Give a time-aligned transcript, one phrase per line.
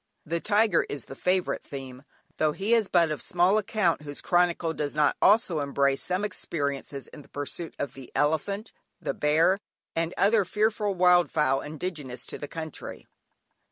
[0.25, 2.01] The tiger is the favourite theme,
[2.37, 7.05] though he is but of small account whose chronicle does not also embrace some experiences
[7.09, 9.59] in the pursuit of the elephant, the bear
[9.95, 13.05] and other fearful wildfowl indigenous to the country.